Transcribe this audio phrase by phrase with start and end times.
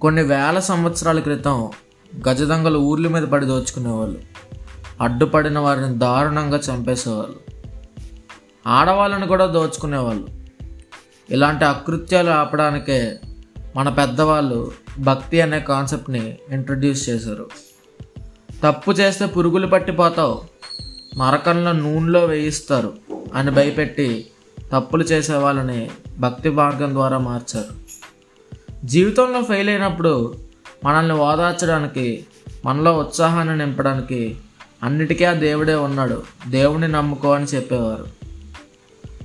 [0.00, 1.70] కొన్ని వేల సంవత్సరాల క్రితం
[2.28, 4.18] గజదంగలు ఊర్ల మీద పడి దోచుకునేవాళ్ళు.
[5.00, 7.38] అడ్డుపడిన వారిని దారుణంగా చంపేసేవాళ్ళు.
[8.66, 10.28] ఆడవాళ్ళని కూడా దోచుకునేవాళ్ళు.
[11.30, 13.16] ఇలాంటి అకృత్యాలు ఆపడానికే
[13.76, 17.48] మన పెద్దవాళ్ళు భక్తి అనే కాన్సెప్ట్ని ఇంట్రడ్యూస్ చేశారు.
[18.64, 20.42] తప్పు చేస్తే పురుగులు పట్టిపోతావు
[21.18, 22.92] నరకంలో నూనెలో వేయిస్తారు
[23.34, 24.26] అని భయపెట్టి
[24.72, 27.87] తప్పులు చేసే వాళ్ళని భక్తి మార్గం ద్వారా మార్చారు.
[28.84, 30.34] జీవితంలో ఫెయిల్ అయినప్పుడు
[30.84, 32.26] మనల్ని ఓదార్చడానికి
[32.64, 34.36] మనలో ఉత్సాహాన్ని నింపడానికి
[34.82, 36.22] అన్నిటికీ ఆ దేవుడే ఉన్నాడు.
[36.48, 38.06] దేవుడిని నమ్ముకో అని చెప్పేవారు.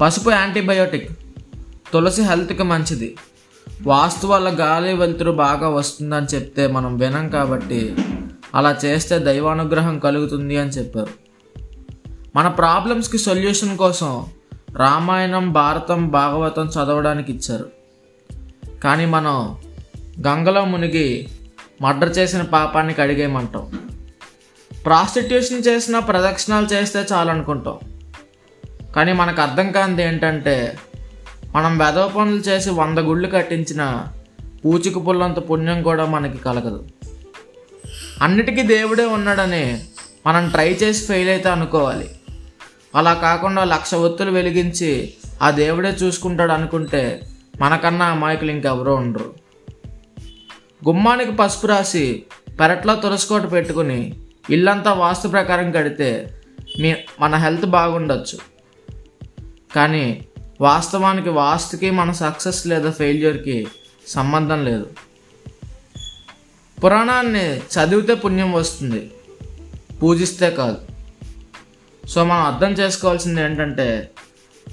[0.00, 1.18] పసుపు యాంటీబయోటిక్
[1.92, 3.16] తులసి హెల్త్కి మంచిది.
[3.82, 7.96] వాస్తు వల్ల గాలి వెలుతురు బాగా వస్తుందని చెప్తే మనం వినం కాబట్టి
[8.54, 11.26] అలా చేస్తే దైవానుగ్రహం కలుగుతుంది అని చెప్పారు.
[12.36, 14.26] మన ప్రాబ్లమ్స్కి సొల్యూషన్ కోసం
[14.76, 17.66] రామాయణం భారతం భాగవతం చదవడానికి ఇచ్చారు.
[18.86, 19.56] కానీ మనం
[20.26, 21.28] గంగలో మునిగి
[21.82, 23.78] మర్డర్ చేసిన పాపాన్ని కడిగేయమంటాం.
[24.84, 27.78] ప్రాస్టిట్యూషన్ చేసిన ప్రదక్షిణాలు చేస్తే చాలనుకుంటాం
[28.96, 30.78] కానీ మనకు అర్థం కానిది ఏంటంటే
[31.54, 34.04] మనం వెధవ పనులు చేసి వంద గుళ్ళు కట్టించిన
[34.64, 36.88] పూచిక పుల్లంత పుణ్యం కూడా మనకి కలగదు.
[38.22, 39.84] అన్నిటికీ దేవుడే ఉన్నాడని
[40.26, 42.10] మనం ట్రై చేసి ఫెయిల్ అయితే అనుకోవాలి.
[42.94, 47.20] అలా కాకుండా లక్ష ఒత్తులు వెలిగించి ఆ దేవుడే చూసుకుంటాడు అనుకుంటే
[47.60, 49.34] మనకన్నా అమాయకులు ఇంకెవరో ఉండరు.
[50.88, 52.22] గుమ్మానికి పసుపు రాసి
[52.60, 54.14] పెరట్లో తులసికోట పెట్టుకుని
[54.50, 56.40] ఇల్లంతా వాస్తు ప్రకారం కడితే
[56.80, 58.38] మీ మన హెల్త్ బాగుండొచ్చు.
[59.74, 60.26] కానీ
[60.60, 63.66] వాస్తవానికి వాస్తుకి మన సక్సెస్ లేదా ఫెయిల్యూర్కి
[64.06, 64.90] సంబంధం లేదు.
[66.84, 69.10] పురాణాన్ని చదివితే పుణ్యం వస్తుంది.
[70.02, 70.78] పూజిస్తే కాదు.
[72.08, 74.10] సో మనం అర్థం చేసుకోవాల్సింది ఏంటంటే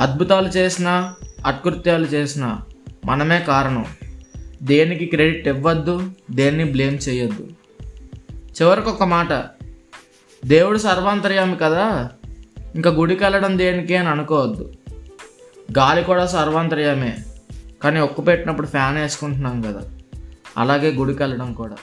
[0.00, 1.14] అద్భుతాలు చేసినా
[1.46, 2.62] అకృత్యాలు చేసినా
[3.04, 3.86] మనమే కారణం.
[4.62, 7.48] దేనికి క్రెడిట్ ఇవ్వద్దు దేన్ని బ్లేమ్ చేయొద్దు.
[8.32, 9.32] చివరికి ఒక మాట.
[10.44, 12.10] దేవుడు సర్వాంతర్యామి కదా?
[12.74, 14.72] ఇంకా గుడికి వెళ్ళడం దేనికి అని అనుకోవద్దు.
[15.78, 17.16] గాలి కూడా సర్వాంతర్యమే.
[17.82, 19.82] కానీ ఒక్కు పెట్టినప్పుడు ఫ్యాన్ వేసుకుంటున్నాం కదా.
[20.58, 21.76] అలాగే గుడికి వెళ్ళడం కూడా.